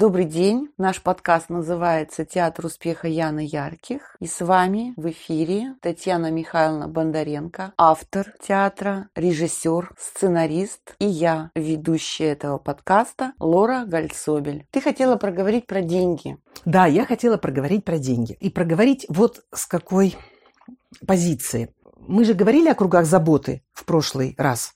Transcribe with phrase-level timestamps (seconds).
[0.00, 0.70] Добрый день.
[0.78, 4.16] Наш подкаст называется «Театр успеха Яны Ярких».
[4.18, 12.28] И с вами в эфире Татьяна Михайловна Бондаренко, автор театра, режиссер, сценарист и я, ведущая
[12.28, 14.66] этого подкаста, Лора Гальцобель.
[14.70, 16.38] Ты хотела проговорить про деньги.
[16.64, 18.38] Да, я хотела проговорить про деньги.
[18.40, 20.16] И проговорить вот с какой
[21.06, 21.74] позиции.
[21.98, 24.72] Мы же говорили о кругах заботы в прошлый раз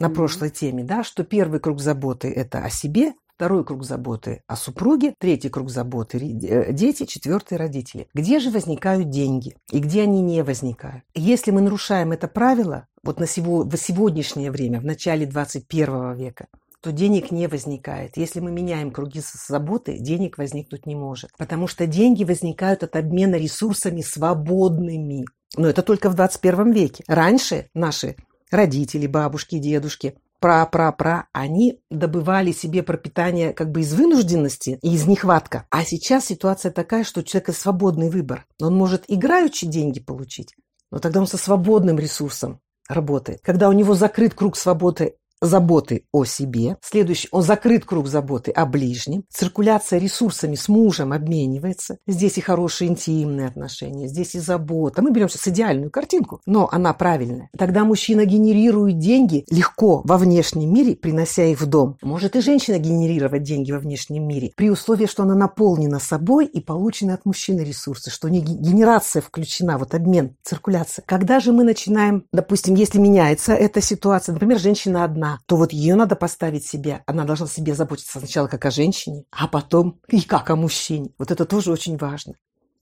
[0.00, 4.56] на прошлой теме, да, что первый круг заботы– это о себе, второй круг заботы о
[4.56, 6.18] супруге, третий круг заботы–
[6.72, 8.08] дети, четвертый– родители.
[8.14, 11.04] Где же возникают деньги и где они не возникают?
[11.14, 16.46] Если мы нарушаем это правило, вот на сего, в сегодняшнее время, в начале 21 века,
[16.80, 18.16] то денег не возникает.
[18.16, 21.30] Если мы меняем круги заботы, денег возникнуть не может.
[21.38, 25.24] Потому что деньги возникают от обмена ресурсами свободными.
[25.56, 27.02] Но это только в 21 веке.
[27.06, 28.16] Раньше наши
[28.50, 35.66] родители, бабушки, дедушки, пра-пра-пра, они добывали себе пропитание как бы из вынужденности и из нехватка.
[35.70, 38.46] А сейчас ситуация такая, что у человека свободный выбор.
[38.60, 40.54] Он может играючи деньги получить,
[40.90, 43.40] но тогда он со свободным ресурсом работает.
[43.42, 45.16] Когда у него закрыт круг свободы
[45.46, 46.76] заботы о себе.
[46.82, 49.24] Следующий, он закрыт круг заботы о ближнем.
[49.30, 51.98] Циркуляция ресурсами с мужем обменивается.
[52.06, 55.02] Здесь и хорошие интимные отношения, здесь и забота.
[55.02, 57.50] Мы берем сейчас идеальную картинку, но она правильная.
[57.56, 61.96] Тогда мужчина генерирует деньги легко во внешнем мире, принося их в дом.
[62.02, 66.60] Может и женщина генерировать деньги во внешнем мире, при условии, что она наполнена собой и
[66.60, 71.04] получены от мужчины ресурсы, что не генерация включена, вот обмен, циркуляция.
[71.06, 75.94] Когда же мы начинаем, допустим, если меняется эта ситуация, например, женщина одна, то вот ее
[75.94, 77.02] надо поставить себе.
[77.06, 81.10] Она должна себе заботиться сначала как о женщине, а потом и как о мужчине.
[81.18, 82.34] Вот это тоже очень важно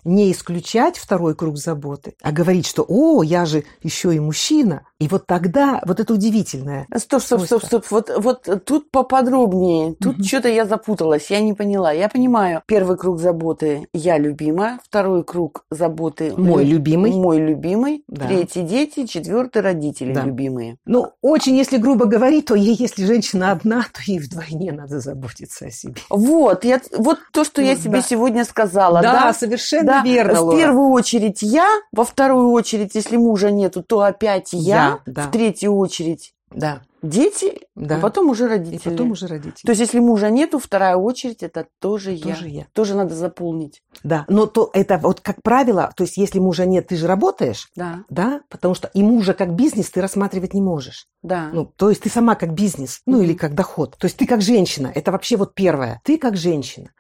[0.05, 4.83] не исключать второй круг заботы, а говорить, что «О, я же еще и мужчина».
[4.99, 6.87] И вот тогда, вот это удивительное.
[6.97, 7.85] Стоп, стоп, стоп, стоп.
[7.91, 9.95] Вот, вот тут поподробнее.
[10.01, 10.25] Тут угу.
[10.25, 11.91] что-то я запуталась, я не поняла.
[11.91, 18.29] Я понимаю, первый круг заботы– я любимая, второй круг заботы– мой любимый, мой любимый, да.
[18.29, 20.23] третий– дети, четвертый– родители да.
[20.23, 20.77] любимые.
[20.85, 25.67] Ну, очень, если грубо говорить, то ей, если женщина одна, то ей вдвойне надо заботиться
[25.67, 25.95] о себе.
[26.11, 28.03] Вот, я, вот то, что ну, я себе да.
[28.03, 29.03] сегодня сказала.
[29.03, 29.33] Да, да?
[29.33, 34.53] совершенно да, верно, В первую очередь я, во вторую очередь, если мужа нету, то опять
[34.53, 35.23] я, я да.
[35.23, 36.83] в третью очередь да.
[37.03, 37.97] дети, да.
[37.97, 38.77] а потом уже родители.
[38.77, 39.65] И потом уже родители.
[39.65, 42.61] То есть, если мужа нету, вторая очередь это тоже, тоже я.
[42.61, 42.67] я.
[42.73, 43.83] Тоже надо заполнить.
[44.03, 47.69] Да, но то это вот как правило, то есть, если мужа нет, ты же работаешь.
[47.77, 48.05] Да.
[48.09, 51.07] Да, потому что и мужа как бизнес ты рассматривать не можешь.
[51.23, 51.51] Да.
[51.53, 53.25] Ну, то есть, ты сама как бизнес, ну, mm-hmm.
[53.25, 53.97] или как доход.
[53.99, 56.01] То есть, ты как женщина, это вообще вот первое.
[56.05, 56.91] Ты как женщина.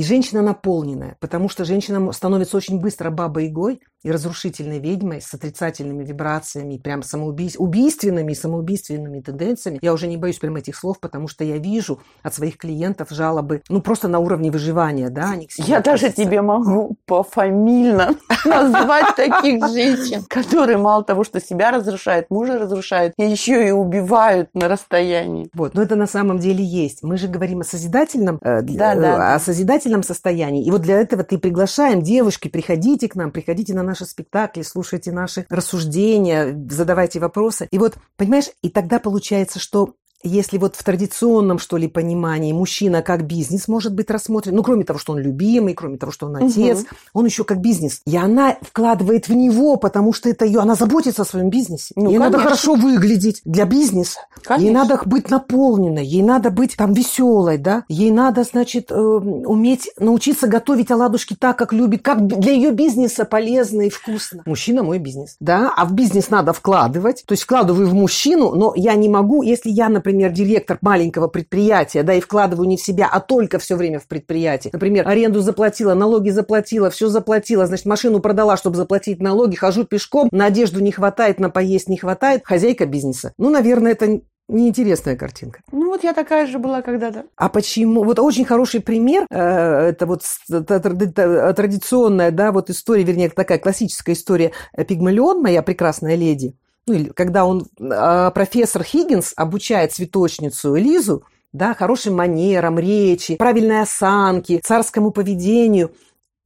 [0.00, 6.04] И женщина наполненная, потому что женщина становится очень быстро бабой-игой, и разрушительной ведьмой с отрицательными
[6.04, 7.60] вибрациями, прям самоубийств...
[7.60, 9.78] убийственными и самоубийственными тенденциями.
[9.82, 13.62] Я уже не боюсь прям этих слов, потому что я вижу от своих клиентов жалобы,
[13.68, 15.30] ну, просто на уровне выживания, да.
[15.30, 16.06] Они я относятся.
[16.06, 23.14] даже тебе могу пофамильно назвать таких женщин, которые мало того, что себя разрушают, мужа разрушают,
[23.18, 25.48] еще и убивают на расстоянии.
[25.52, 27.02] Вот, но это на самом деле есть.
[27.02, 30.64] Мы же говорим о созидательном, э, да, да, о созидательном состоянии.
[30.64, 35.12] И вот для этого ты приглашаем, девушки, приходите к нам, приходите на наши спектакли, слушайте
[35.12, 37.68] наши рассуждения, задавайте вопросы.
[37.70, 43.02] И вот, понимаешь, и тогда получается, что если вот в традиционном, что ли, понимании мужчина
[43.02, 46.36] как бизнес может быть рассмотрен, ну, кроме того, что он любимый, кроме того, что он
[46.36, 46.88] отец, угу.
[47.14, 48.02] он еще как бизнес.
[48.06, 51.94] И она вкладывает в него, потому что это ее, она заботится о своем бизнесе.
[51.96, 52.24] Ну, ей конечно.
[52.24, 54.20] надо хорошо выглядеть для бизнеса.
[54.42, 54.66] Конечно.
[54.66, 57.84] Ей надо быть наполненной, ей надо быть там веселой, да.
[57.88, 63.24] Ей надо, значит, э, уметь научиться готовить оладушки так, как любит, как для ее бизнеса
[63.24, 64.42] полезно и вкусно.
[64.44, 65.72] Мужчина мой бизнес, да.
[65.76, 67.24] А в бизнес надо вкладывать.
[67.26, 71.28] То есть вкладываю в мужчину, но я не могу, если я, например, например, директор маленького
[71.28, 74.70] предприятия, да, и вкладываю не в себя, а только все время в предприятие.
[74.72, 80.28] Например, аренду заплатила, налоги заплатила, все заплатила, значит, машину продала, чтобы заплатить налоги, хожу пешком,
[80.32, 83.32] на одежду не хватает, на поесть не хватает, хозяйка бизнеса.
[83.38, 84.20] Ну, наверное, это
[84.50, 85.60] неинтересная картинка.
[85.72, 87.24] Ну вот я такая же была когда-то.
[87.36, 88.02] А почему?
[88.02, 94.52] Вот очень хороший пример, э, это вот традиционная, да, вот история, вернее, такая классическая история
[94.76, 96.56] Пигмалион, моя прекрасная леди
[96.98, 104.60] ну, когда он, а, профессор Хиггинс обучает цветочницу Элизу, да, хорошим манерам, речи, правильной осанке,
[104.62, 105.92] царскому поведению.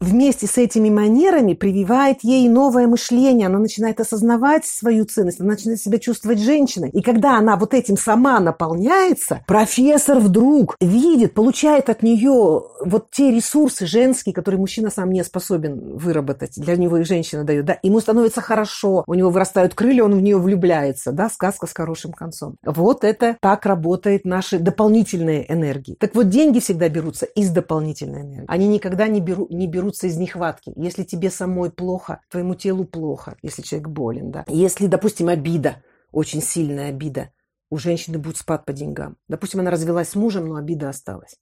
[0.05, 3.49] Вместе с этими манерами прививает ей новое мышление.
[3.49, 6.91] Она начинает осознавать свою ценность, она начинает себя чувствовать женщиной.
[6.91, 13.31] И когда она вот этим сама наполняется, профессор вдруг видит, получает от нее вот те
[13.31, 16.53] ресурсы женские, которые мужчина сам не способен выработать.
[16.56, 17.65] Для него и женщина дает.
[17.65, 17.79] Да?
[17.83, 21.12] Ему становится хорошо, у него вырастают крылья, он в нее влюбляется.
[21.12, 21.29] Да?
[21.31, 22.56] Сказка с хорошим концом.
[22.65, 25.97] Вот это так работает наши дополнительные энергии.
[25.99, 28.45] Так вот, деньги всегда берутся из дополнительной энергии.
[28.49, 30.73] Они никогда не, беру, не берутся из нехватки.
[30.76, 34.31] Если тебе самой плохо, твоему телу плохо, если человек болен.
[34.31, 34.44] Да?
[34.49, 37.31] Если, допустим, обида, очень сильная обида,
[37.70, 39.17] у женщины будет спад по деньгам.
[39.29, 41.37] Допустим, она развелась с мужем, но обида осталась.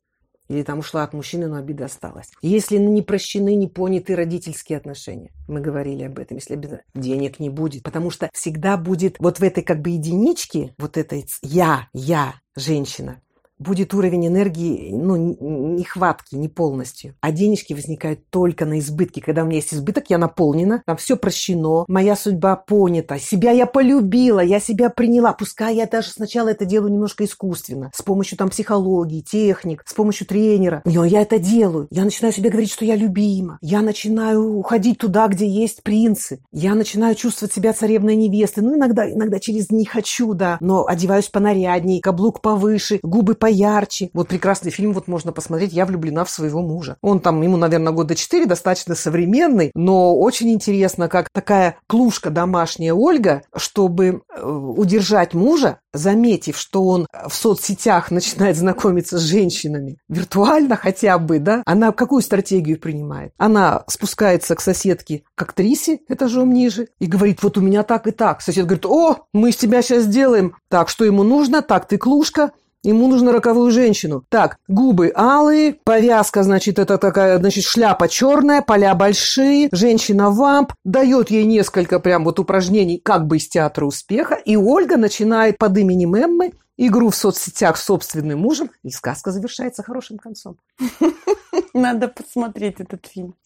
[0.49, 2.31] Или там ушла от мужчины, но обида осталась.
[2.43, 7.49] Если не прощены, не поняты родительские отношения, мы говорили об этом, если обида, денег не
[7.49, 7.83] будет.
[7.83, 13.23] Потому что всегда будет вот в этой как бы единичке, вот этой я, я, женщина,
[13.63, 17.15] будет уровень энергии, ну, нехватки, не полностью.
[17.21, 19.21] А денежки возникают только на избытке.
[19.21, 23.67] Когда у меня есть избыток, я наполнена, там все прощено, моя судьба понята, себя я
[23.67, 25.33] полюбила, я себя приняла.
[25.33, 30.27] Пускай я даже сначала это делаю немножко искусственно, с помощью там психологии, техник, с помощью
[30.27, 30.83] тренера.
[30.85, 31.89] Но я это делаю.
[31.91, 33.59] Я начинаю себе говорить, что я любима.
[33.61, 36.41] Я начинаю уходить туда, где есть принцы.
[36.53, 38.65] Я начинаю чувствовать себя царевной невестой.
[38.65, 44.11] Ну, иногда, иногда через «не хочу», да, но одеваюсь понарядней, каблук повыше, губы по ярче.
[44.13, 46.97] Вот прекрасный фильм вот можно посмотреть «Я влюблена в своего мужа».
[47.03, 52.95] Он там, ему, наверное, года четыре, достаточно современный, но очень интересно, как такая клушка домашняя
[52.95, 60.77] Ольга, чтобы э, удержать мужа, заметив, что он в соцсетях начинает знакомиться с женщинами, виртуально
[60.77, 63.33] хотя бы, да, она какую стратегию принимает?
[63.37, 68.11] Она спускается к соседке, к актрисе этажом ниже, и говорит, вот у меня так и
[68.11, 68.41] так.
[68.41, 72.53] Сосед говорит, о, мы из тебя сейчас сделаем так, что ему нужно, так ты клушка,
[72.83, 74.25] Ему нужно роковую женщину.
[74.29, 81.45] Так, губы алые, повязка, значит, это такая, значит, шляпа черная, поля большие, женщина-вамп, дает ей
[81.45, 86.53] несколько прям вот упражнений как бы из театра успеха, и Ольга начинает под именем Эммы
[86.77, 90.57] игру в соцсетях с собственным мужем, и сказка завершается хорошим концом.
[91.75, 93.37] Надо посмотреть этот фильм.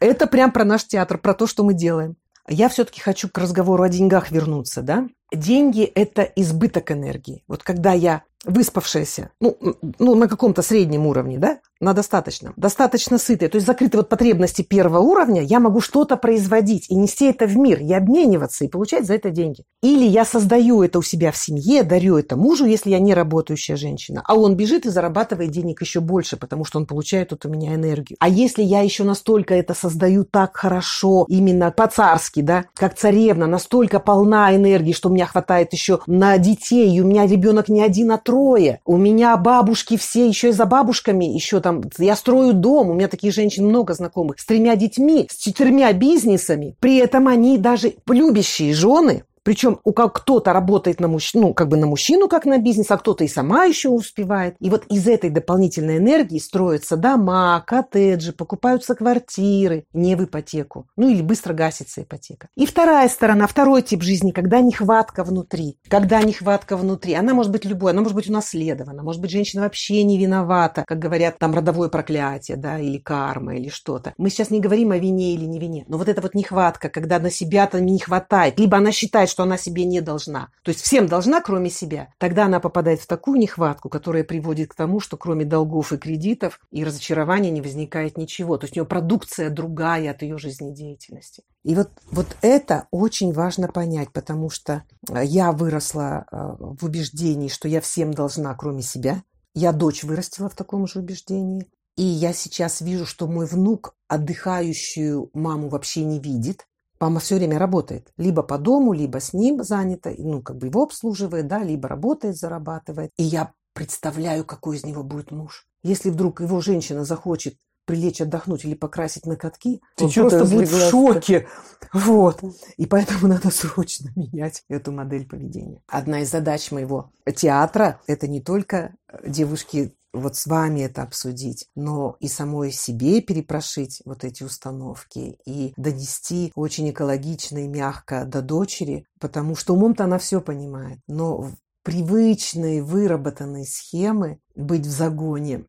[0.00, 2.16] Это прям про наш театр, про то, что мы делаем.
[2.48, 5.08] Я все-таки хочу к разговору о деньгах вернуться, да?
[5.32, 7.42] Деньги– это избыток энергии.
[7.48, 9.58] Вот когда я выспавшаяся, ну,
[9.98, 14.62] ну на каком-то среднем уровне, да, на достаточном, достаточно сытая, то есть закрыты вот потребности
[14.62, 19.04] первого уровня, я могу что-то производить и нести это в мир, и обмениваться, и получать
[19.06, 19.64] за это деньги.
[19.82, 23.76] Или я создаю это у себя в семье, дарю это мужу, если я не работающая
[23.76, 27.48] женщина, а он бежит и зарабатывает денег еще больше, потому что он получает тут у
[27.48, 28.16] меня энергию.
[28.20, 33.98] А если я еще настолько это создаю так хорошо, именно по-царски, да, как царевна, настолько
[33.98, 38.80] полна энергии, что меня хватает еще на детей, у меня ребенок не один, а трое,
[38.84, 43.08] у меня бабушки все еще и за бабушками, еще там, я строю дом, у меня
[43.08, 46.76] таких женщин много знакомых, с тремя детьми, с четырьмя бизнесами.
[46.80, 51.68] При этом они даже любящие жены, причем у как кто-то работает на мужчину, ну, как
[51.68, 54.56] бы на мужчину, как на бизнес, а кто-то и сама еще успевает.
[54.58, 60.88] И вот из этой дополнительной энергии строятся дома, коттеджи, покупаются квартиры не в ипотеку.
[60.96, 62.48] Ну или быстро гасится ипотека.
[62.56, 65.78] И вторая сторона, второй тип жизни, когда нехватка внутри.
[65.88, 67.14] Когда нехватка внутри.
[67.14, 70.98] Она может быть любой, она может быть унаследована, может быть женщина вообще не виновата, как
[70.98, 74.12] говорят, там родовое проклятие, да, или карма, или что-то.
[74.18, 77.20] Мы сейчас не говорим о вине или не вине, но вот эта вот нехватка, когда
[77.20, 80.48] на себя-то не хватает, либо она считает, что она себе не должна.
[80.62, 82.08] То есть всем должна, кроме себя.
[82.16, 86.58] Тогда она попадает в такую нехватку, которая приводит к тому, что кроме долгов и кредитов
[86.70, 88.56] и разочарования не возникает ничего.
[88.56, 91.42] То есть у нее продукция другая от ее жизнедеятельности.
[91.64, 97.48] И вот, вот это очень важно понять, потому что э, я выросла э, в убеждении,
[97.48, 99.22] что я всем должна, кроме себя.
[99.52, 101.66] Я дочь вырастила в таком же убеждении.
[101.98, 106.66] И я сейчас вижу, что мой внук отдыхающую маму вообще не видит.
[107.00, 108.12] Мама все время работает.
[108.16, 112.36] Либо по дому, либо с ним занята, ну, как бы его обслуживает, да, либо работает,
[112.36, 113.10] зарабатывает.
[113.16, 115.66] И я представляю, какой из него будет муж.
[115.82, 120.90] Если вдруг его женщина захочет прилечь отдохнуть или покрасить ноготки, Ты он просто будет в
[120.90, 121.46] шоке.
[121.92, 122.42] Вот.
[122.76, 125.82] И поэтому надо срочно менять эту модель поведения.
[125.86, 132.16] Одна из задач моего театра– это не только девушки вот с вами это обсудить, но
[132.20, 139.06] и самой себе перепрошить вот эти установки и донести очень экологично и мягко до дочери,
[139.20, 141.50] потому что умом-то она все понимает, но
[141.82, 145.66] привычные выработанные схемы быть в загоне,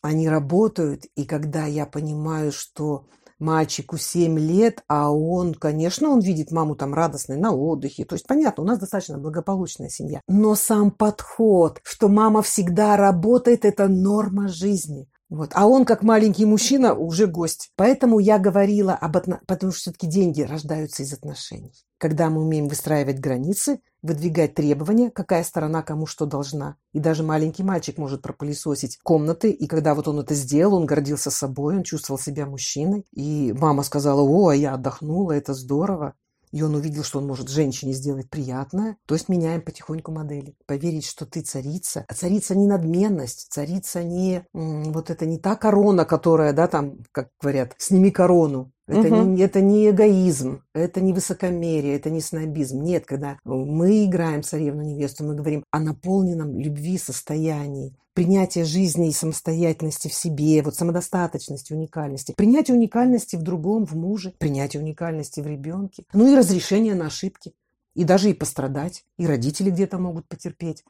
[0.00, 3.06] они работают, и когда я понимаю, что
[3.38, 8.04] мальчику 7 лет, а он, конечно, он видит маму там радостной на отдыхе.
[8.04, 10.20] То есть, понятно, у нас достаточно благополучная семья.
[10.28, 15.08] Но сам подход, что мама всегда работает, это норма жизни.
[15.30, 15.50] Вот.
[15.54, 17.70] А он, как маленький мужчина, уже гость.
[17.76, 19.40] Поэтому я говорила об отно...
[19.46, 21.72] потому что все-таки деньги рождаются из отношений.
[21.98, 26.76] Когда мы умеем выстраивать границы, выдвигать требования, какая сторона кому что должна.
[26.92, 31.30] И даже маленький мальчик может пропылесосить комнаты, и когда вот он это сделал, он гордился
[31.30, 33.04] собой, он чувствовал себя мужчиной.
[33.12, 36.14] И мама сказала, о, а я отдохнула, это здорово
[36.52, 40.54] и он увидел, что он может женщине сделать приятное, то есть меняем потихоньку модели.
[40.66, 42.04] Поверить, что ты царица.
[42.08, 47.30] А царица не надменность, царица не вот это не та корона, которая, да, там, как
[47.40, 48.72] говорят, сними корону.
[48.88, 49.30] Это, угу.
[49.30, 52.82] не, это не эгоизм, это не высокомерие, это не снобизм.
[52.82, 60.08] Нет, когда мы играем царевну-невесту, мы говорим о наполненном любви состоянии, принятие жизни и самостоятельности
[60.08, 66.04] в себе, вот самодостаточности, уникальности, принятие уникальности в другом, в муже, принятие уникальности в ребенке,
[66.14, 67.52] ну и разрешение на ошибки,
[67.94, 70.82] и даже и пострадать, и родители где-то могут потерпеть,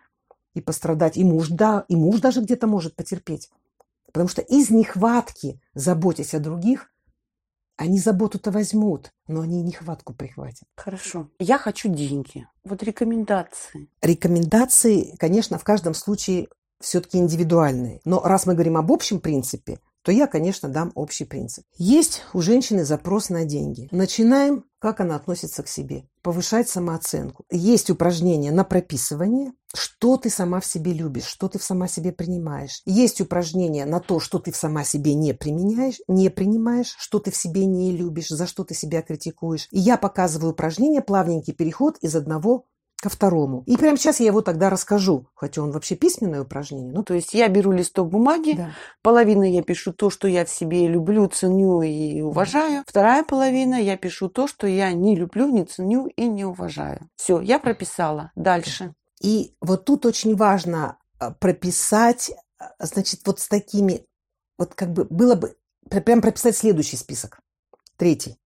[0.55, 3.50] и пострадать, и муж, да, и муж даже где-то может потерпеть.
[4.12, 6.90] Потому что из нехватки, заботясь о других,
[7.79, 10.65] они заботу-то возьмут, но они нехватку прихватят.
[10.77, 11.31] Хорошо.
[11.39, 12.47] Я хочу деньги.
[12.65, 13.89] Вот рекомендации.
[14.03, 16.49] Рекомендации, конечно, в каждом случае
[16.81, 18.01] все-таки индивидуальные.
[18.05, 21.67] Но раз мы говорим об общем принципе, то я, конечно, дам общий принцип.
[21.77, 23.88] Есть у женщины запрос на деньги.
[23.91, 26.09] Начинаем, как она относится к себе.
[26.23, 27.45] Повышать самооценку.
[27.50, 32.11] Есть упражнения на прописывание, что ты сама в себе любишь, что ты в сама себе
[32.11, 32.81] принимаешь.
[32.87, 37.31] Есть упражнения на то, что ты в сама себе не применяешь, не принимаешь, что ты
[37.31, 39.69] в себе не любишь, за что ты себя критикуешь.
[39.73, 42.65] И я показываю упражнения, плавненький переход из одного
[43.00, 43.62] ко второму.
[43.67, 46.93] И прямо сейчас я его тогда расскажу, хотя он вообще письменное упражнение.
[46.93, 48.71] Ну, то есть я беру листок бумаги, да.
[49.02, 52.78] половина я пишу то, что я в себе люблю, ценю и уважаю.
[52.78, 52.85] Да.
[52.87, 57.09] Вторая половина я пишу то, что я не люблю, не ценю и не уважаю.
[57.17, 58.33] Все, я прописала.
[58.35, 58.95] Дальше.
[59.21, 64.07] И вот тут очень важно а, прописать, а, значит, вот с такими,
[64.59, 65.57] вот как бы было бы,
[65.88, 67.40] прям прописать следующий список.
[67.97, 68.38] Третий.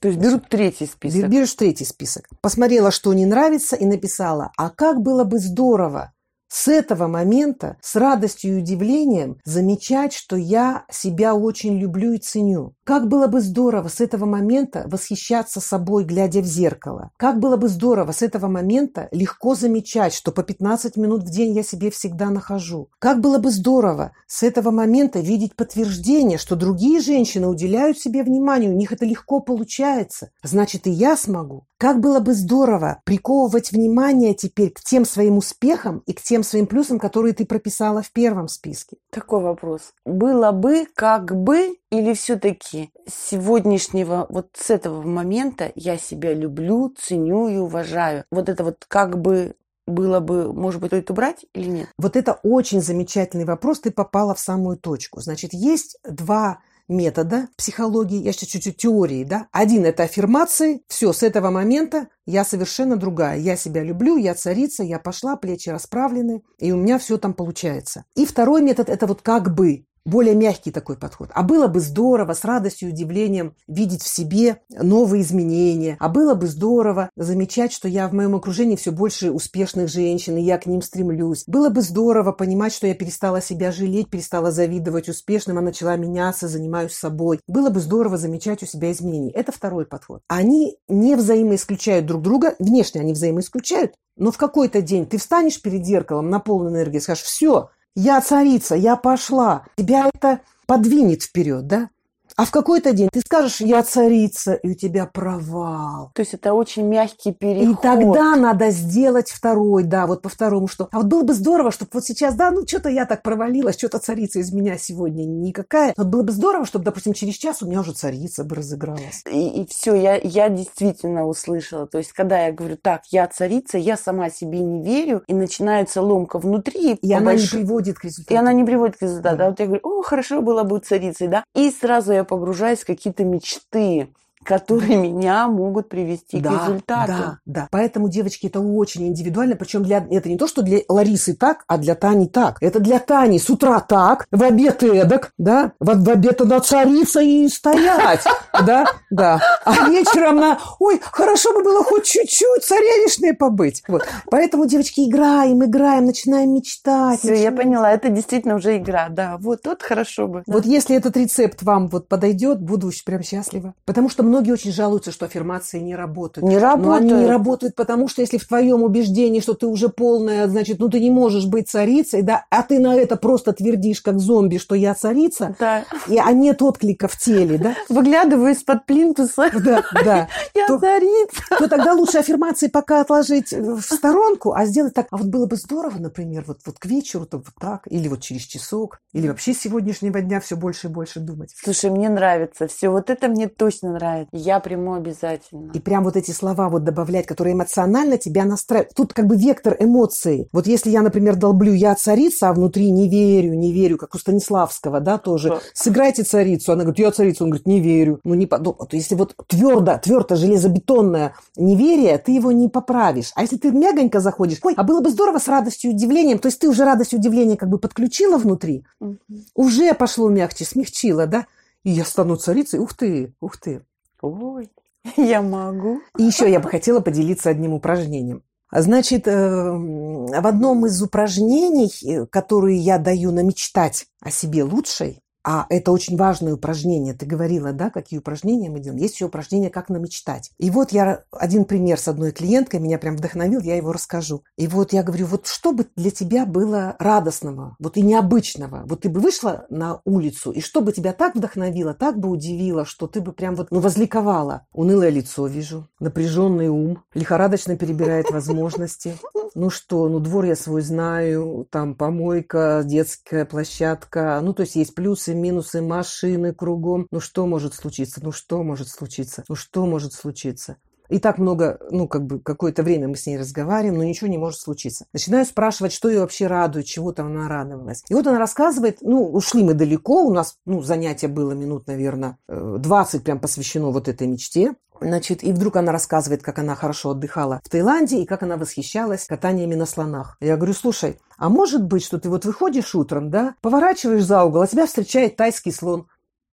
[0.00, 1.28] То есть берут третий список.
[1.28, 2.28] Берешь третий список.
[2.40, 6.13] Посмотрела, что не нравится, и написала, а как было бы здорово,
[6.54, 12.74] с этого момента с радостью и удивлением замечать, что я себя очень люблю и ценю.
[12.84, 17.10] Как было бы здорово с этого момента восхищаться собой, глядя в зеркало.
[17.16, 21.56] Как было бы здорово с этого момента легко замечать, что по 15 минут в день
[21.56, 22.88] я себе всегда нахожу.
[23.00, 28.70] Как было бы здорово с этого момента видеть подтверждение, что другие женщины уделяют себе внимание,
[28.70, 30.30] у них это легко получается.
[30.44, 31.66] Значит, и я смогу.
[31.84, 36.66] Как было бы здорово приковывать внимание теперь к тем своим успехам и к тем своим
[36.66, 38.96] плюсам, которые ты прописала в первом списке.
[39.10, 39.92] Такой вопрос.
[40.06, 46.90] Было бы, как бы, или все-таки с сегодняшнего, вот с этого момента я себя люблю,
[46.98, 48.24] ценю и уважаю.
[48.30, 49.54] Вот это вот как бы
[49.86, 51.88] было бы, может быть, стоит убрать или нет?
[51.98, 53.80] Вот это очень замечательный вопрос.
[53.80, 55.20] Ты попала в самую точку.
[55.20, 59.48] Значит, есть два метода психологии, я сейчас чуть-чуть теории, да.
[59.52, 60.82] Один– это аффирмации.
[60.88, 63.38] Все, с этого момента я совершенно другая.
[63.38, 68.04] Я себя люблю, я царица, я пошла, плечи расправлены, и у меня все там получается.
[68.14, 71.30] И второй метод– это вот как бы более мягкий такой подход.
[71.34, 75.96] А было бы здорово с радостью и удивлением видеть в себе новые изменения.
[75.98, 80.42] А было бы здорово замечать, что я в моем окружении все больше успешных женщин, и
[80.42, 81.44] я к ним стремлюсь.
[81.46, 86.48] Было бы здорово понимать, что я перестала себя жалеть, перестала завидовать успешным, а начала меняться,
[86.48, 87.40] занимаюсь собой.
[87.46, 89.30] Было бы здорово замечать у себя изменения.
[89.30, 90.20] Это второй подход.
[90.28, 92.54] Они не взаимоисключают друг друга.
[92.58, 97.00] Внешне они взаимоисключают, но в какой-то день ты встанешь перед зеркалом на полной энергии и
[97.00, 99.66] скажешь, все, я царица, я пошла.
[99.76, 101.90] Тебя это подвинет вперед, да?
[102.36, 106.10] А в какой-то день ты скажешь, я царица, и у тебя провал.
[106.14, 107.78] То есть это очень мягкий переход.
[107.78, 110.88] И тогда надо сделать второй, да, вот по второму, что...
[110.90, 113.98] А вот было бы здорово, чтобы вот сейчас, да, ну что-то я так провалилась, что-то
[113.98, 115.94] царица из меня сегодня никакая.
[115.96, 119.22] Но было бы здорово, чтобы, допустим, через час у меня уже царица бы разыгралась.
[119.30, 121.86] И, и все, я, я действительно услышала.
[121.86, 126.02] То есть когда я говорю, так, я царица, я сама себе не верю, и начинается
[126.02, 126.94] ломка внутри.
[126.94, 127.52] И она больш...
[127.52, 128.34] не приводит к результату.
[128.34, 129.36] И она не приводит к результату.
[129.36, 129.46] Да.
[129.46, 131.44] А вот я говорю, о, хорошо было бы царицей, да.
[131.54, 134.08] И сразу я погружаюсь в какие-то мечты
[134.44, 137.12] которые меня могут привести да, к результату.
[137.12, 137.68] Да, да.
[137.70, 139.56] Поэтому, девочки, это очень индивидуально.
[139.56, 142.58] Причем для, это не то, что для Ларисы так, а для Тани так.
[142.60, 147.20] Это для Тани с утра так, в обед эдак, да, в, в обед она царица
[147.20, 148.24] и стоять,
[148.66, 149.40] да, да.
[149.64, 153.82] А вечером на, ой, хорошо бы было хоть чуть-чуть царевишной побыть.
[153.88, 154.06] Вот.
[154.30, 157.20] Поэтому, девочки, играем, играем, начинаем мечтать.
[157.20, 159.36] Все, я поняла, это действительно уже игра, да.
[159.38, 160.42] Вот тут хорошо бы.
[160.46, 163.74] Вот если этот рецепт вам вот подойдет, буду прям счастлива.
[163.84, 166.48] Потому что многие очень жалуются, что аффирмации не работают.
[166.48, 166.86] Не работают.
[166.86, 170.78] Но они не работают, потому что если в твоем убеждении, что ты уже полная, значит,
[170.80, 174.58] ну ты не можешь быть царицей, да, а ты на это просто твердишь, как зомби,
[174.58, 175.84] что я царица, Да.
[176.08, 179.50] и, а нет отклика в теле, да, Выглядываю из-под плинтуса.
[179.64, 181.42] да, да, Я То- царица.
[181.58, 185.06] то тогда лучше аффирмации пока отложить в сторонку, а сделать так.
[185.10, 188.20] А вот было бы здорово, например, вот, вот к вечеру, то вот так, или вот
[188.20, 191.52] через часок, или вообще с сегодняшнего дня все больше и больше думать.
[191.56, 192.88] Слушай, мне нравится все.
[192.88, 194.23] Вот это мне точно нравится.
[194.32, 195.72] Я приму обязательно.
[195.72, 198.94] И прям вот эти слова вот добавлять, которые эмоционально тебя настраивают.
[198.94, 200.48] Тут как бы вектор эмоций.
[200.52, 204.18] Вот если я, например, долблю «я царица», а внутри не верю, не верю, как у
[204.18, 205.48] Станиславского, да, тоже.
[205.50, 205.60] Да.
[205.74, 206.72] Сыграйте царицу.
[206.72, 207.44] Она говорит, я царица.
[207.44, 208.20] Он говорит, не верю.
[208.24, 208.86] Ну, не подумал.
[208.86, 213.32] То если вот твердо, твердо, железобетонное неверие, ты его не поправишь.
[213.34, 216.46] А если ты мягонько заходишь, ой, а было бы здорово с радостью и удивлением, то
[216.48, 219.18] есть ты уже радость и удивление как бы подключила внутри, Мгм.
[219.54, 221.46] уже пошло мягче, смягчила, да?
[221.82, 222.78] И я стану царицей.
[222.80, 223.82] Ух ты, ух ты.
[224.24, 224.70] Ой,
[225.16, 226.00] я могу.
[226.18, 228.42] И еще я бы хотела поделиться одним упражнением.
[228.72, 235.20] Значит, э, в одном из упражнений, э, которые я даю на мечтать о себе лучшей,
[235.44, 237.14] а это очень важное упражнение.
[237.14, 239.00] Ты говорила, да, какие упражнения мы делаем?
[239.00, 240.50] Есть еще упражнение «Как намечтать».
[240.58, 244.42] И вот я один пример с одной клиенткой, меня прям вдохновил, я его расскажу.
[244.56, 248.84] И вот я говорю, вот что бы для тебя было радостного, вот и необычного?
[248.86, 252.86] Вот ты бы вышла на улицу, и что бы тебя так вдохновило, так бы удивило,
[252.86, 254.66] что ты бы прям вот, ну, возликовала.
[254.72, 259.16] Унылое лицо вижу, напряженный ум, лихорадочно перебирает возможности.
[259.56, 264.96] Ну что, ну двор я свой знаю, там помойка, детская площадка, ну то есть есть
[264.96, 267.06] плюсы, минусы, машины кругом.
[267.12, 268.20] Ну что может случиться?
[268.20, 269.44] Ну что может случиться?
[269.48, 270.76] Ну что может случиться?
[271.08, 274.38] И так много, ну, как бы, какое-то время мы с ней разговариваем, но ничего не
[274.38, 275.06] может случиться.
[275.12, 278.02] Начинаю спрашивать, что ее вообще радует, чего там она радовалась.
[278.08, 282.38] И вот она рассказывает, ну, ушли мы далеко, у нас, ну, занятие было минут, наверное,
[282.48, 284.74] э, 20 прям посвящено вот этой мечте.
[285.00, 289.26] Значит, и вдруг она рассказывает, как она хорошо отдыхала в Таиланде и как она восхищалась
[289.26, 290.36] катаниями на слонах.
[290.40, 294.62] Я говорю, слушай, а может быть, что ты вот выходишь утром, да, поворачиваешь за угол,
[294.62, 296.06] а тебя встречает тайский слон.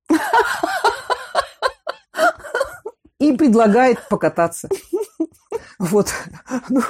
[3.20, 4.68] И предлагает покататься.
[5.78, 6.08] Вот.
[6.68, 6.82] Ну,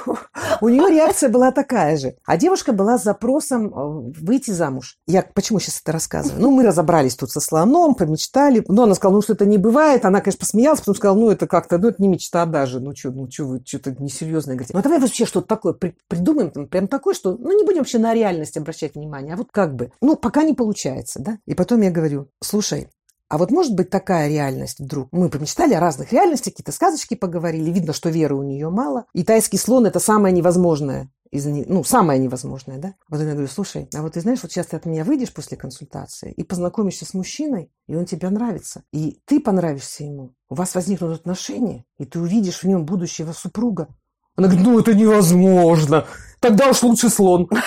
[0.59, 2.15] у нее реакция была такая же.
[2.25, 4.97] А девушка была с запросом э, выйти замуж.
[5.07, 6.41] Я почему сейчас это рассказываю?
[6.41, 8.63] Ну, мы разобрались тут со слоном, помечтали.
[8.67, 10.03] Ну, она сказала, ну, что это не бывает.
[10.03, 12.79] Она, конечно, посмеялась, потом сказала, ну, это как-то, ну, это не мечта даже.
[12.79, 14.73] Ну, что, ну, что вы, что-то несерьезное говорите.
[14.73, 17.79] Ну, а давай вообще что-то такое при- придумаем, там, прям такое, что, ну, не будем
[17.79, 19.91] вообще на реальность обращать внимание, а вот как бы.
[20.01, 21.37] Ну, пока не получается, да?
[21.45, 22.89] И потом я говорю, слушай,
[23.31, 25.07] а вот может быть такая реальность вдруг?
[25.13, 27.71] Мы помечтали о разных реальностях, какие-то сказочки поговорили.
[27.71, 29.05] Видно, что веры у нее мало.
[29.13, 31.09] И тайский слон– это самое невозможное.
[31.31, 32.93] Из, ну, самое невозможное, да?
[33.07, 35.55] Вот я говорю, слушай, а вот ты знаешь, вот сейчас ты от меня выйдешь после
[35.55, 38.83] консультации и познакомишься с мужчиной, и он тебе нравится.
[38.91, 40.33] И ты понравишься ему.
[40.49, 43.87] У вас возникнут отношения, и ты увидишь в нем будущего супруга.
[44.35, 46.05] Она говорит, ну это невозможно.
[46.41, 47.49] Тогда уж лучше слон.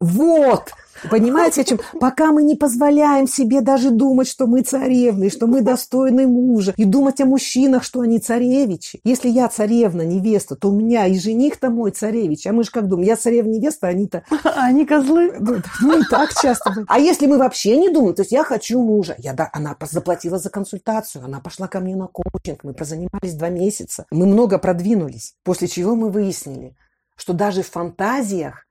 [0.00, 0.72] Вот!
[1.10, 1.80] Понимаете, о чем?
[2.00, 6.84] Пока мы не позволяем себе даже думать, что мы царевны, что мы достойны мужа, и
[6.84, 9.00] думать о мужчинах, что они царевичи.
[9.04, 12.46] Если я царевна, невеста, то у меня и жених-то мой царевич.
[12.46, 14.24] А мы же как думаем, я царевна, невеста, а они-то
[14.56, 15.34] Они козлы.
[15.38, 16.84] ну, ну, и так часто.
[16.88, 19.14] А если мы вообще не думаем, то есть я хочу мужа.
[19.18, 23.48] Я, да, она заплатила за консультацию, она пошла ко мне на коучинг, мы прозанимались два
[23.48, 24.06] месяца.
[24.10, 26.76] Мы много продвинулись, после чего мы выяснили,
[27.16, 28.67] что даже в фантазиях,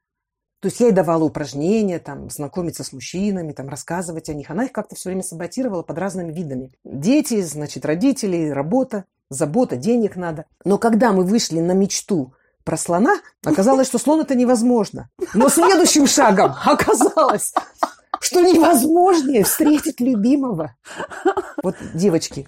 [0.59, 4.49] то есть я ей давала упражнения, там, знакомиться с мужчинами, там, рассказывать о них.
[4.49, 6.71] Она их как-то все время саботировала под разными видами.
[6.83, 10.45] Дети, значит, родители, работа, забота, денег надо.
[10.65, 15.09] Но когда мы вышли на мечту про слона, оказалось, что слон это невозможно.
[15.35, 17.53] Но следующим шагом оказалось,
[18.19, 20.75] что невозможнее встретить любимого.
[21.63, 22.47] Вот, девочки,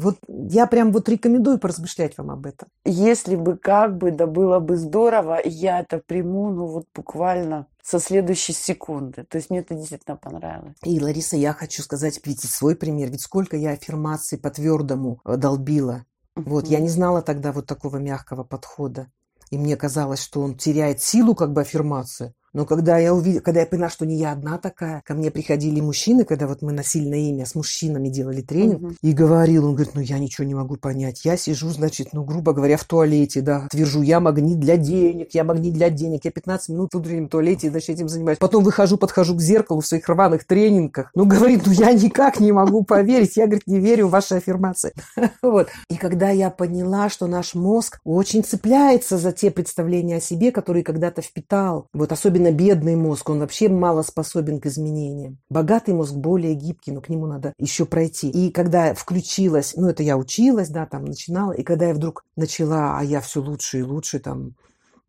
[0.00, 2.68] вот я прям вот рекомендую поразмышлять вам об этом.
[2.84, 7.98] Если бы как бы, да было бы здорово, я это приму, ну вот буквально со
[7.98, 9.24] следующей секунды.
[9.24, 10.76] То есть мне это действительно понравилось.
[10.84, 13.10] И, Лариса, я хочу сказать, видите, свой пример.
[13.10, 16.04] Ведь сколько я аффирмаций по твердому э, долбила.
[16.36, 19.08] Вот, я не знала тогда вот такого мягкого подхода.
[19.50, 22.34] И мне казалось, что он теряет силу как бы аффирмации.
[22.52, 25.80] Но когда я увидела, когда я поняла, что не я одна такая, ко мне приходили
[25.80, 28.96] мужчины, когда вот мы на сильное имя с мужчинами делали тренинг, Мгм.
[29.02, 31.24] и говорил, он говорит, ну я ничего не могу понять.
[31.24, 35.44] Я сижу, значит, ну, грубо говоря, в туалете, да, твержу, я магнит для денег, я
[35.44, 38.38] магнит для денег, я 15 минут в утреннем туалете, значит, этим занимаюсь.
[38.38, 41.10] Потом выхожу, подхожу к зеркалу в своих рваных тренингах.
[41.14, 44.92] Ну, говорит, ну я никак не могу поверить, я, говорит, не верю в ваши аффирмации.
[45.42, 45.68] Вот.
[45.88, 50.82] И когда я поняла, что наш мозг очень цепляется за те представления о себе, которые
[50.84, 55.38] когда-то впитал, вот особенно особенно бедный мозг, он вообще мало способен к изменениям.
[55.50, 58.30] Богатый мозг более гибкий, но к нему надо еще пройти.
[58.30, 62.98] И когда включилась, ну это я училась, да, там начинала, и когда я вдруг начала,
[62.98, 64.54] а я все лучше и лучше там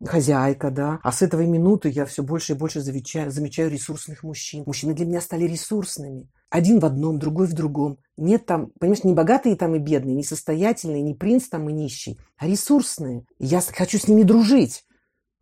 [0.04, 0.98] хозяйка, да.
[1.02, 4.64] А с этой минуты я все больше и больше замечаю, замечаю ресурсных мужчин.
[4.66, 6.28] Мужчины для меня стали ресурсными.
[6.50, 7.98] Один в одном, другой в другом.
[8.18, 12.18] Нет там, понимаешь, не богатые там и бедные, не состоятельные, не принц там и нищий,
[12.36, 13.24] а ресурсные.
[13.38, 14.84] Я хочу с ними дружить.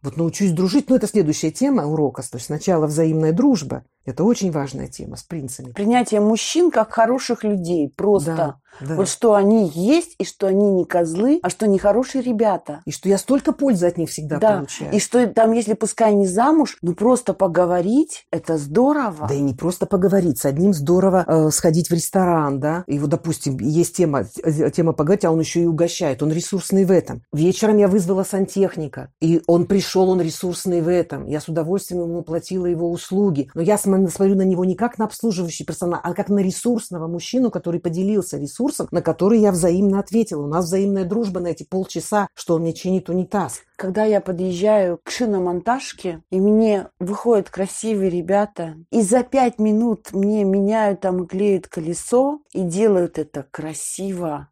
[0.03, 2.23] Вот научусь дружить, ну это следующая тема урока.
[2.23, 5.73] То есть сначала взаимная дружба, это очень важная тема с принцами.
[5.73, 7.93] Принятие мужчин как хороших людей.
[7.95, 8.35] Просто.
[8.35, 8.95] Да, да.
[8.95, 12.81] Вот что они есть, и что они не козлы, а что они хорошие ребята.
[12.87, 14.57] И что я столько пользы от них всегда да.
[14.57, 14.95] получаю.
[14.95, 19.27] И что там, если пускай не замуж, ну просто поговорить, это здорово.
[19.29, 20.39] Да и не просто поговорить.
[20.39, 22.85] С одним здорово э, сходить в ресторан, да.
[22.87, 26.23] И вот, допустим, есть тема, э, тема поговорить, а он еще и угощает.
[26.23, 27.23] Он ресурсный в этом.
[27.33, 31.27] Вечером я вызвала сантехника, и он пришел, он ресурсный в этом.
[31.27, 33.51] Я с удовольствием ему платила его услуги.
[33.55, 37.07] Но я с смотрю на него не как на обслуживающий персонал, а как на ресурсного
[37.07, 40.43] мужчину, который поделился ресурсом, на который я взаимно ответила.
[40.43, 43.61] У нас взаимная дружба на эти полчаса, что он мне чинит унитаз.
[43.77, 50.45] Когда я подъезжаю к шиномонтажке, и мне выходят красивые ребята, и за пять минут мне
[50.45, 54.49] меняют там и клеют колесо, и делают это красиво.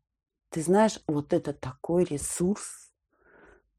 [0.50, 2.87] Ты знаешь, вот это такой ресурс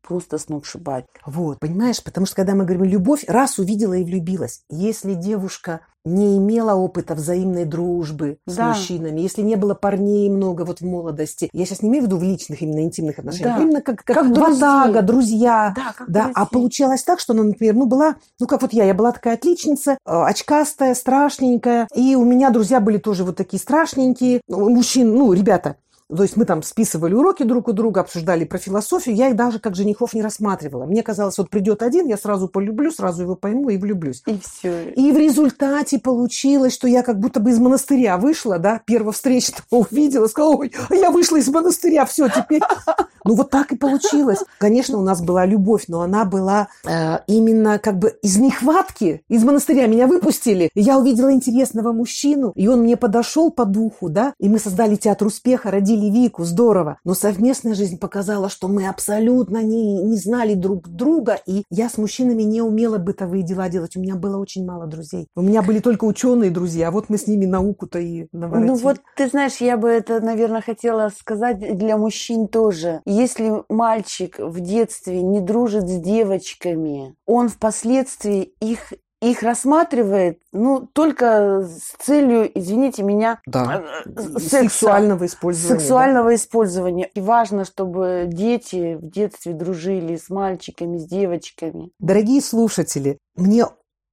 [0.02, 1.06] просто сногсшибать.
[1.26, 4.62] Вот, понимаешь, потому что когда мы говорим любовь, раз увидела и влюбилась.
[4.70, 8.70] Если девушка не имела опыта взаимной дружбы с Да.
[8.70, 12.18] мужчинами, если не было парней много вот в молодости, я сейчас не имею в виду
[12.18, 13.64] в личных именно интимных отношениях, Да.
[13.64, 15.74] именно как, как, Как ватага, друзья.
[15.76, 18.86] Да, как Да, а получалось так, что она, например, ну была, ну как вот я,
[18.86, 23.60] я была такая отличница, э, очкастая, страшненькая, и у меня друзья были тоже вот такие
[23.60, 25.76] страшненькие, мужчин, ну, ребята.
[26.15, 29.60] То есть мы там списывали уроки друг у друга, обсуждали про философию, я их даже
[29.60, 30.86] как женихов не рассматривала.
[30.86, 34.24] Мне казалось, вот придет один, я сразу полюблю, сразу его пойму и влюблюсь.
[34.26, 34.89] И все.
[34.89, 39.63] И в результате получилось, что я как будто бы из монастыря вышла, да, первого встречного
[39.91, 42.62] увидела, сказала, ой, а я вышла из монастыря, все, теперь...
[43.26, 44.39] Ну, вот так и получилось.
[44.58, 49.22] Конечно, у нас была любовь, но она была э, именно как бы из нехватки.
[49.28, 50.69] Из монастыря меня выпустили.
[50.74, 55.28] Я увидела интересного мужчину, и он мне подошел по духу, да, и мы создали театр
[55.28, 57.00] успеха, родили Вику, здорово.
[57.04, 61.98] Но совместная жизнь показала, что мы абсолютно не, не знали друг друга, и я с
[61.98, 63.96] мужчинами не умела бытовые дела делать.
[63.96, 65.28] У меня было очень мало друзей.
[65.36, 68.70] У меня были только ученые друзья, а вот мы с ними науку-то и наворотили.
[68.70, 73.02] Ну вот, ты знаешь, я бы это, наверное, хотела сказать для мужчин тоже.
[73.06, 81.62] Если мальчик в детстве не дружит с девочками, он впоследствии их их рассматривает, ну, только
[81.67, 83.84] с целью, извините меня, Да.
[84.05, 85.73] э, секса, Сексуального использования.
[85.73, 85.79] да.
[85.79, 87.10] сексуального использования.
[87.13, 91.91] И важно, чтобы дети в детстве дружили с мальчиками, с девочками.
[91.99, 93.65] Дорогие слушатели, мне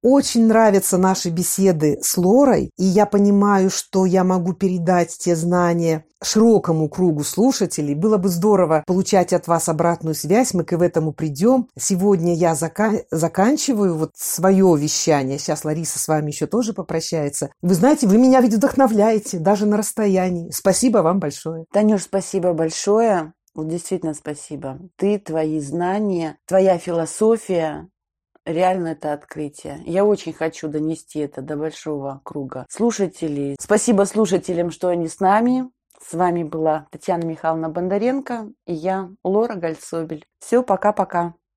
[0.07, 6.05] очень нравятся наши беседы с Лорой, и я понимаю, что я могу передать те знания
[6.23, 7.93] широкому кругу слушателей.
[7.93, 11.67] Было бы здорово получать от вас обратную связь, мы к этому придем.
[11.77, 15.37] Сегодня я зака- заканчиваю вот свое вещание.
[15.39, 17.49] Сейчас Лариса с вами еще тоже попрощается.
[17.61, 20.51] Вы знаете, вы меня ведь вдохновляете, даже на расстоянии.
[20.51, 21.65] Спасибо вам большое.
[21.73, 23.33] Танюш, спасибо большое.
[23.53, 24.79] Вот действительно спасибо.
[24.95, 27.89] Ты, твои знания, твоя философия,
[28.47, 29.81] реально это открытие.
[29.85, 33.55] Я очень хочу донести это до большого круга слушателей.
[33.59, 35.69] Спасибо слушателям, что они с нами.
[35.99, 40.25] С вами была Татьяна Михайловна Бондаренко и я, Лора Гальцобель.
[40.39, 41.33] Все, пока-пока.